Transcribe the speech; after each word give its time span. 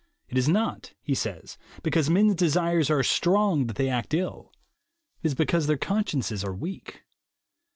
"It 0.29 0.35
is 0.35 0.49
not," 0.49 0.93
he 1.03 1.13
says, 1.13 1.59
"because 1.83 2.09
men's 2.09 2.33
desires 2.33 2.89
are 2.89 3.03
strong 3.03 3.67
that 3.67 3.75
they 3.75 3.87
act 3.87 4.15
ill; 4.15 4.51
it 5.21 5.27
is 5.27 5.35
because 5.35 5.67
their 5.67 5.77
consciences 5.77 6.43
are 6.43 6.55
weak." 6.55 7.03